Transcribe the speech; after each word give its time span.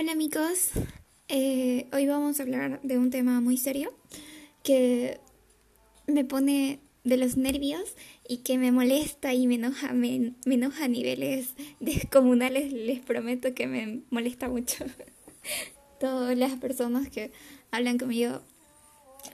Hola 0.00 0.12
amigos, 0.12 0.70
Eh, 1.26 1.88
hoy 1.92 2.06
vamos 2.06 2.38
a 2.38 2.44
hablar 2.44 2.80
de 2.82 2.98
un 2.98 3.10
tema 3.10 3.40
muy 3.40 3.56
serio 3.56 3.92
que 4.62 5.18
me 6.06 6.24
pone 6.24 6.78
de 7.02 7.16
los 7.16 7.36
nervios 7.36 7.96
y 8.28 8.38
que 8.38 8.58
me 8.58 8.70
molesta 8.70 9.34
y 9.34 9.48
me 9.48 9.56
enoja, 9.56 9.92
me, 9.94 10.34
enoja 10.46 10.84
a 10.84 10.88
niveles 10.88 11.54
descomunales, 11.80 12.72
les 12.72 13.00
prometo 13.00 13.54
que 13.54 13.66
me 13.66 14.02
molesta 14.10 14.48
mucho. 14.48 14.84
Todas 15.98 16.38
las 16.38 16.52
personas 16.60 17.08
que 17.08 17.32
hablan 17.72 17.98
conmigo 17.98 18.40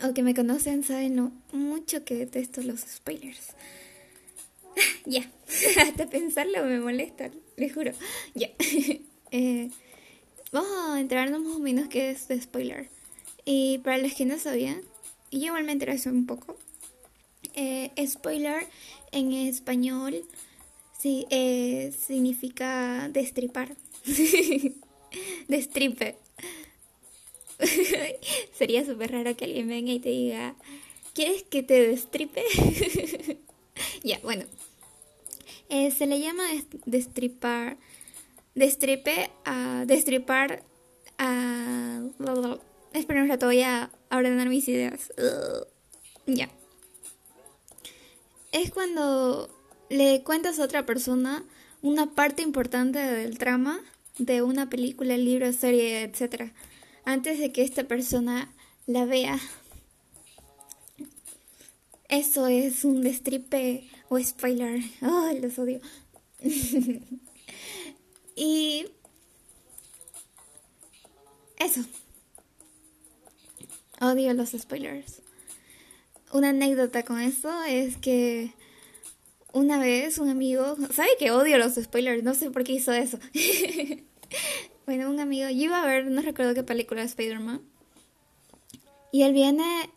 o 0.03 0.15
que 0.15 0.23
me 0.23 0.35
conocen 0.35 0.83
saben 0.83 1.17
lo 1.17 1.31
mucho 1.53 2.07
que 2.07 2.15
detesto 2.15 2.63
los 2.63 2.81
spoilers. 2.81 3.53
ya, 5.05 5.31
hasta 5.83 6.09
pensarlo 6.09 6.65
me 6.65 6.81
molesta, 6.81 7.31
les 7.59 7.75
juro. 7.75 7.93
Ya. 8.35 8.49
Eh, 9.31 9.69
vamos 10.55 10.71
a 10.89 11.01
enterarnos 11.01 11.43
más 11.43 11.57
o 11.57 11.59
menos 11.59 11.89
qué 11.89 12.11
es 12.11 12.29
de 12.29 12.41
spoiler. 12.41 12.89
Y 13.45 13.79
para 13.79 13.99
los 13.99 14.15
que 14.15 14.25
no 14.25 14.39
sabían, 14.39 14.81
y 15.31 15.41
yo 15.41 15.47
igual 15.47 15.65
me 15.65 15.73
enteré 15.73 15.93
hace 15.93 16.09
un 16.09 16.27
poco, 16.27 16.57
eh, 17.55 17.91
spoiler 18.07 18.67
en 19.13 19.33
español 19.33 20.25
sí, 20.99 21.27
eh, 21.31 21.93
significa 22.07 23.09
destripar. 23.13 23.77
Destripe. 25.49 26.17
Sería 28.59 28.85
súper 28.85 29.13
raro 29.13 29.37
que 29.37 29.45
alguien 29.45 29.69
venga 29.69 29.93
y 29.93 29.99
te 30.01 30.09
diga, 30.11 30.55
¿quieres 31.15 31.43
que 31.43 31.63
te 31.63 31.87
destripe? 31.89 32.43
ya, 34.05 34.19
bueno. 34.23 34.45
Eh, 35.69 35.91
se 35.91 36.07
le 36.07 36.21
llama 36.21 36.45
des- 36.53 36.67
destripar. 36.87 37.77
Destripe 38.55 39.31
a. 39.45 39.85
Destripar 39.87 40.63
a. 41.19 42.03
Espera 42.93 43.23
un 43.23 43.29
rato, 43.29 43.47
voy 43.47 43.63
a 43.63 43.91
ordenar 44.11 44.49
mis 44.49 44.69
ideas. 44.69 45.13
Ya. 46.27 46.49
Es 48.53 48.71
cuando 48.71 49.49
le 49.91 50.23
cuentas 50.23 50.59
a 50.59 50.65
otra 50.65 50.87
persona 50.87 51.45
una 51.83 52.15
parte 52.15 52.43
importante 52.43 52.99
del 52.99 53.37
trama 53.37 53.81
de 54.19 54.43
una 54.43 54.71
película, 54.71 55.17
libro, 55.17 55.53
serie, 55.53 56.03
etc. 56.03 56.53
Antes 57.05 57.39
de 57.39 57.53
que 57.53 57.63
esta 57.63 57.85
persona 57.85 58.53
la 58.87 59.05
vea. 59.05 59.39
Eso 62.09 62.47
es 62.47 62.85
un 62.85 63.03
destripe 63.03 63.89
o 64.09 64.19
spoiler. 64.21 64.81
Ay, 65.01 65.41
los 65.41 65.59
odio. 65.59 65.81
y 68.37 68.87
eso. 71.59 71.81
Odio 74.01 74.35
los 74.35 74.51
spoilers. 74.51 75.23
Una 76.33 76.51
anécdota 76.51 77.05
con 77.05 77.21
eso 77.21 77.63
es 77.65 77.97
que 77.97 78.53
una 79.53 79.79
vez 79.79 80.19
un 80.19 80.29
amigo, 80.29 80.77
¿sabe 80.93 81.11
que 81.19 81.31
odio 81.31 81.59
los 81.59 81.75
spoilers? 81.75 82.25
No 82.25 82.35
sé 82.35 82.51
por 82.51 82.65
qué 82.65 82.73
hizo 82.73 82.93
eso. 82.93 83.19
bueno, 84.87 85.09
un 85.09 85.21
amigo, 85.21 85.49
yo 85.49 85.65
iba 85.65 85.81
a 85.81 85.87
ver, 85.87 86.07
no 86.07 86.21
recuerdo 86.23 86.55
qué 86.55 86.65
película 86.65 87.03
de 87.03 87.07
Spider-Man. 87.07 87.63
Y 89.13 89.23
él 89.23 89.33
viene 89.33 89.91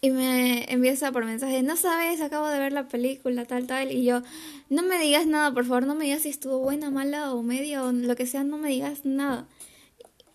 y 0.00 0.10
me 0.10 0.70
empieza 0.70 1.10
por 1.10 1.24
mensaje, 1.24 1.62
no 1.62 1.76
sabes, 1.76 2.20
acabo 2.20 2.48
de 2.48 2.58
ver 2.58 2.72
la 2.72 2.86
película, 2.86 3.44
tal, 3.46 3.66
tal. 3.66 3.90
Y 3.90 4.04
yo, 4.04 4.22
no 4.68 4.82
me 4.82 4.98
digas 4.98 5.26
nada, 5.26 5.52
por 5.52 5.64
favor, 5.64 5.86
no 5.86 5.94
me 5.94 6.04
digas 6.04 6.22
si 6.22 6.28
estuvo 6.28 6.58
buena, 6.58 6.90
mala 6.90 7.32
o 7.32 7.42
media 7.42 7.82
o 7.84 7.92
lo 7.92 8.14
que 8.14 8.26
sea, 8.26 8.44
no 8.44 8.58
me 8.58 8.68
digas 8.68 9.04
nada. 9.04 9.48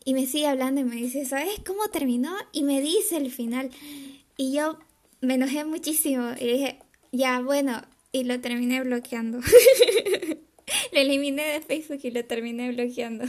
Y 0.04 0.16
me 0.16 0.26
sigue 0.26 0.48
hablando 0.48 0.82
y 0.82 0.84
me 0.84 0.96
dice, 0.96 1.26
¿sabes 1.26 1.62
cómo 1.66 1.88
terminó? 1.90 2.34
Y 2.52 2.64
me 2.64 2.82
dice 2.82 3.18
el 3.18 3.32
final. 3.32 3.70
Y 4.36 4.54
yo 4.54 4.80
me 5.22 5.36
enojé 5.36 5.64
muchísimo 5.64 6.32
y 6.40 6.48
dije, 6.48 6.80
ya, 7.12 7.40
bueno, 7.42 7.84
y 8.12 8.24
lo 8.24 8.42
terminé 8.42 8.82
bloqueando. 8.82 9.40
lo 10.92 11.00
eliminé 11.00 11.44
de 11.44 11.62
Facebook 11.62 12.00
y 12.02 12.10
lo 12.10 12.26
terminé 12.26 12.72
bloqueando. 12.72 13.26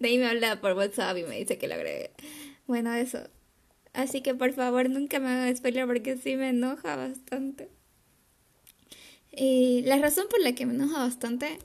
De 0.00 0.08
ahí 0.08 0.18
me 0.18 0.26
habla 0.26 0.60
por 0.60 0.72
WhatsApp 0.72 1.16
y 1.18 1.22
me 1.22 1.38
dice 1.38 1.56
que 1.56 1.68
lo 1.68 1.74
agregué. 1.74 2.10
Bueno, 2.66 2.92
eso. 2.94 3.20
Así 3.92 4.22
que 4.22 4.34
por 4.34 4.52
favor 4.52 4.88
nunca 4.88 5.18
me 5.20 5.28
hagan 5.28 5.56
spoiler 5.56 5.86
porque 5.86 6.16
sí 6.16 6.36
me 6.36 6.50
enoja 6.50 6.96
bastante. 6.96 7.68
Y 9.30 9.82
la 9.82 9.98
razón 9.98 10.26
por 10.30 10.40
la 10.40 10.54
que 10.54 10.66
me 10.66 10.74
enoja 10.74 10.98
bastante 10.98 11.58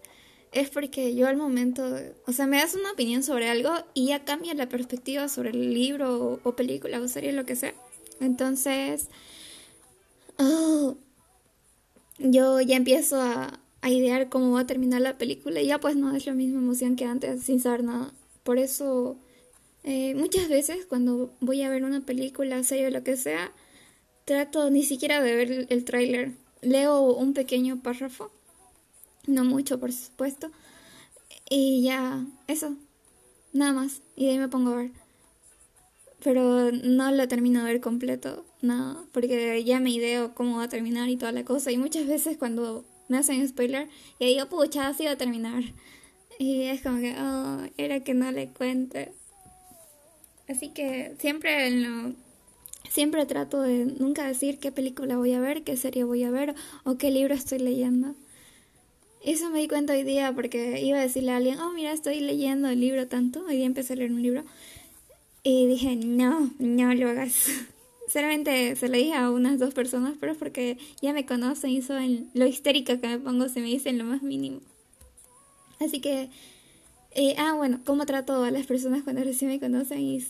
es 0.52 0.70
porque 0.70 1.16
yo 1.16 1.28
al 1.28 1.38
momento, 1.38 1.84
o 2.26 2.32
sea, 2.32 2.48
me 2.48 2.58
das 2.58 2.74
una 2.76 2.92
opinión 2.92 3.24
sobre 3.24 3.50
algo 3.50 3.72
y 3.94 4.08
ya 4.08 4.24
cambia 4.26 4.54
la 4.54 4.70
perspectiva 4.70 5.28
sobre 5.28 5.52
el 5.52 5.74
libro 5.74 6.40
o, 6.44 6.56
película 6.56 7.00
o 7.00 7.08
serie, 7.08 7.34
lo 7.34 7.46
que 7.46 7.56
sea. 7.56 7.74
Entonces, 8.20 9.08
oh, 10.38 10.96
yo 12.20 12.62
ya 12.62 12.78
empiezo 12.78 13.22
a, 13.22 13.59
a 13.82 13.90
idear 13.90 14.30
cómo 14.30 14.52
va 14.54 14.62
a 14.62 14.68
terminar 14.68 15.02
la 15.02 15.18
película 15.18 15.62
y 15.62 15.68
ya 15.68 15.80
pues 15.80 15.96
no 15.96 16.16
es 16.16 16.26
la 16.26 16.34
misma 16.34 16.59
emoción 16.59 16.96
que 16.96 17.06
antes 17.06 17.44
sin 17.44 17.59
saber 17.59 17.84
nada. 17.84 18.14
Por 18.44 18.58
eso, 18.58 19.18
eh, 19.84 20.16
muchas 20.16 20.50
veces 20.50 20.86
cuando 20.86 21.36
voy 21.40 21.62
a 21.64 21.70
ver 21.70 21.84
una 21.84 22.02
película, 22.06 22.64
serie 22.64 22.88
o 22.88 22.92
lo 22.92 23.04
que 23.04 23.18
sea, 23.18 23.52
trato 24.26 24.70
ni 24.70 24.84
siquiera 24.84 25.22
de 25.22 25.36
ver 25.36 25.52
el, 25.52 25.68
el 25.70 25.86
tráiler. 25.86 26.34
Leo 26.62 27.02
un 27.14 27.34
pequeño 27.34 27.82
párrafo, 27.82 28.32
no 29.28 29.44
mucho 29.46 29.80
por 29.80 29.92
supuesto, 29.94 30.52
y 31.50 31.84
ya, 31.84 32.26
eso, 32.48 32.76
nada 33.54 33.74
más, 33.74 34.02
y 34.16 34.26
de 34.26 34.32
ahí 34.32 34.38
me 34.38 34.50
pongo 34.50 34.72
a 34.72 34.76
ver. 34.78 34.92
Pero 36.24 36.72
no 36.72 37.12
lo 37.12 37.28
termino 37.28 37.64
de 37.64 37.74
ver 37.74 37.82
completo, 37.82 38.46
nada, 38.62 39.06
porque 39.14 39.64
ya 39.64 39.80
me 39.80 39.92
ideo 39.92 40.34
cómo 40.34 40.58
va 40.58 40.64
a 40.64 40.70
terminar 40.70 41.09
y 41.09 41.16
toda 41.16 41.32
la 41.32 41.46
cosa. 41.46 41.72
Y 41.72 41.78
muchas 41.78 42.08
veces 42.08 42.38
cuando 42.38 42.86
me 43.08 43.18
hacen 43.18 43.48
spoiler, 43.48 43.88
y 44.20 44.26
digo, 44.26 44.48
pucha, 44.48 44.88
así 44.88 45.06
va 45.06 45.12
a 45.12 45.18
terminar. 45.18 45.64
Y 46.40 46.64
es 46.64 46.82
como 46.82 47.00
que, 47.00 47.16
oh, 47.18 47.62
era 47.78 48.02
que 48.02 48.14
no 48.14 48.32
le 48.32 48.50
cuente. 48.50 49.14
Así 50.47 50.69
que 50.69 51.13
siempre 51.19 51.69
lo, 51.72 52.13
siempre 52.90 53.25
trato 53.25 53.62
de 53.62 53.85
nunca 53.85 54.25
decir 54.25 54.59
qué 54.59 54.72
película 54.72 55.18
voy 55.18 55.34
a 55.34 55.40
ver, 55.40 55.63
qué 55.63 55.78
serie 55.78 56.03
voy 56.03 56.24
a 56.24 56.31
ver 56.31 56.56
o 56.84 56.97
qué 56.97 57.12
libro 57.12 57.34
estoy 57.34 57.59
leyendo. 57.59 58.16
Eso 59.24 59.50
me 59.50 59.59
di 59.59 59.68
cuenta 59.68 59.94
hoy 59.94 60.03
día 60.03 60.31
porque 60.34 60.80
iba 60.81 61.00
a 61.00 61.02
decirle 61.02 61.31
a 61.31 61.38
alguien, 61.38 61.59
oh, 61.59 61.72
mira, 61.74 61.91
estoy 61.91 62.22
leyendo 62.22 62.69
el 62.69 62.80
libro 62.80 63.08
tanto. 63.08 63.44
Hoy 63.46 63.58
día 63.58 63.66
empecé 63.66 63.94
a 63.94 63.96
leer 63.97 64.12
un 64.12 64.22
libro. 64.22 64.44
Y 65.44 65.68
dije, 65.68 65.96
no, 65.96 66.52
no 66.59 66.94
lo 66.94 67.09
hagas. 67.09 67.50
Solamente 68.08 68.75
se 68.78 68.88
lo 68.88 68.96
dije 68.96 69.16
a 69.16 69.29
unas 69.29 69.59
dos 69.59 69.74
personas, 69.74 70.16
pero 70.19 70.31
es 70.31 70.38
porque 70.38 70.78
ya 71.02 71.12
me 71.12 71.25
conocen 71.25 71.72
y 71.72 71.81
saben 71.81 72.29
lo 72.34 72.46
histérica 72.46 73.02
que 73.02 73.08
me 73.08 73.19
pongo 73.19 73.50
si 73.50 73.59
me 73.59 73.68
dicen 73.68 73.97
lo 73.97 74.06
más 74.06 74.22
mínimo. 74.22 74.62
Así 75.79 76.00
que, 76.00 76.29
eh, 77.17 77.33
ah, 77.39 77.53
bueno, 77.53 77.79
¿cómo 77.83 78.05
trato 78.05 78.44
a 78.44 78.51
las 78.51 78.67
personas 78.67 79.01
cuando 79.03 79.23
recién 79.23 79.50
me 79.50 79.59
conocen? 79.59 80.00
Y 80.00 80.23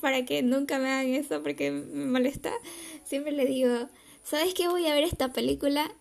para 0.00 0.24
que 0.24 0.42
nunca 0.42 0.78
me 0.78 0.90
hagan 0.90 1.12
eso 1.12 1.42
porque 1.42 1.70
me 1.70 2.06
molesta, 2.06 2.50
siempre 3.04 3.32
le 3.32 3.44
digo, 3.44 3.90
¿sabes 4.24 4.54
qué? 4.54 4.68
Voy 4.68 4.86
a 4.86 4.94
ver 4.94 5.04
esta 5.04 5.34
película 5.34 5.92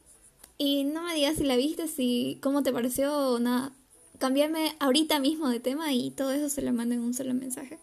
y 0.57 0.85
no 0.85 1.03
me 1.03 1.13
digas 1.13 1.35
si 1.35 1.43
la 1.43 1.57
viste, 1.57 1.89
si 1.89 2.39
cómo 2.41 2.63
te 2.63 2.71
pareció 2.71 3.13
o 3.13 3.39
nada. 3.39 3.73
Cambiarme 4.17 4.75
ahorita 4.79 5.19
mismo 5.19 5.49
de 5.49 5.59
tema 5.59 5.91
y 5.91 6.11
todo 6.11 6.31
eso 6.31 6.47
se 6.47 6.61
lo 6.61 6.71
mando 6.71 6.95
en 6.95 7.01
un 7.01 7.13
solo 7.13 7.33
mensaje. 7.33 7.77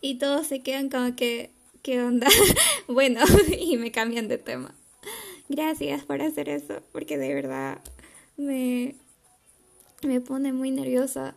Y 0.00 0.16
todos 0.16 0.48
se 0.48 0.62
quedan 0.62 0.90
como 0.90 1.14
que, 1.14 1.52
¿qué 1.82 2.02
onda? 2.02 2.26
bueno, 2.88 3.20
y 3.56 3.76
me 3.76 3.92
cambian 3.92 4.26
de 4.26 4.38
tema. 4.38 4.74
Gracias 5.48 6.04
por 6.04 6.22
hacer 6.22 6.48
eso, 6.48 6.82
porque 6.90 7.18
de 7.18 7.34
verdad 7.34 7.80
me, 8.36 8.96
me 10.02 10.20
pone 10.20 10.52
muy 10.52 10.70
nerviosa 10.70 11.34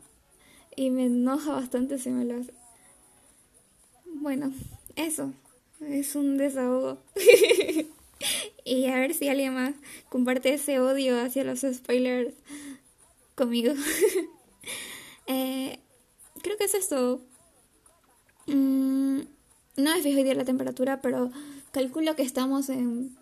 y 0.75 0.89
me 0.89 1.05
enoja 1.05 1.53
bastante 1.53 1.97
si 1.97 2.09
me 2.09 2.25
lo 2.25 2.39
hace. 2.39 2.53
Bueno, 4.05 4.51
eso, 4.95 5.33
es 5.81 6.15
un 6.15 6.37
desahogo. 6.37 6.99
y 8.65 8.85
a 8.85 8.95
ver 8.95 9.13
si 9.13 9.27
alguien 9.29 9.53
más 9.53 9.75
comparte 10.09 10.53
ese 10.53 10.79
odio 10.79 11.19
hacia 11.19 11.43
los 11.43 11.61
spoilers 11.61 12.33
conmigo. 13.35 13.73
eh, 15.27 15.79
creo 16.41 16.57
que 16.57 16.65
es 16.65 16.73
esto. 16.73 17.21
Mm, 18.47 19.19
no 19.77 19.95
me 19.95 20.01
fijo 20.01 20.17
hoy 20.17 20.23
día 20.23 20.35
la 20.35 20.45
temperatura, 20.45 21.01
pero 21.01 21.31
calculo 21.71 22.15
que 22.15 22.23
estamos 22.23 22.69
en 22.69 23.15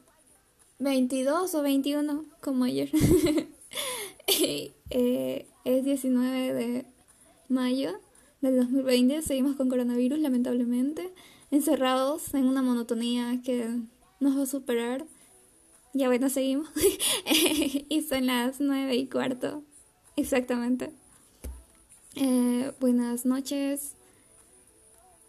22 0.80 1.54
o 1.54 1.62
21 1.62 2.26
como 2.42 2.64
ayer. 2.64 2.92
eh, 4.90 5.48
es 5.64 5.86
19 5.86 6.54
de 6.54 6.86
mayo 7.50 8.00
del 8.42 8.58
2020. 8.58 9.22
Seguimos 9.22 9.56
con 9.56 9.70
coronavirus, 9.70 10.20
lamentablemente. 10.20 11.14
Encerrados 11.50 12.34
en 12.34 12.46
una 12.46 12.62
monotonía 12.62 13.42
que 13.44 13.70
nos 14.20 14.38
va 14.38 14.44
a 14.44 14.48
superar. 14.48 15.06
Ya 15.94 16.08
bueno, 16.08 16.30
seguimos. 16.30 16.70
y 17.90 18.02
son 18.02 18.26
las 18.28 18.60
nueve 18.60 18.96
y 18.96 19.08
cuarto. 19.08 19.64
Exactamente. 20.16 20.92
Eh, 22.16 22.74
buenas 22.80 23.26
noches, 23.26 23.94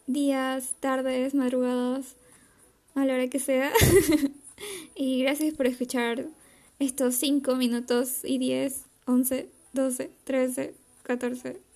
días, 0.07 0.75
tardes, 0.81 1.35
madrugadas, 1.35 2.17
a 2.95 3.05
la 3.05 3.15
hora 3.15 3.29
que 3.29 3.39
sea. 3.39 3.71
y 4.95 5.23
gracias 5.23 5.55
por 5.55 5.67
escuchar 5.67 6.27
estos 6.79 7.17
5 7.17 7.57
minutos 7.57 8.25
y 8.25 8.39
10, 8.39 8.88
11, 9.09 9.49
12, 9.73 10.11
13, 10.27 10.75
14. 11.03 11.68